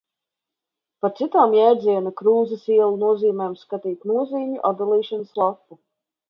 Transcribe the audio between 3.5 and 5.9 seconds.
skatīt nozīmju atdalīšanas lapu.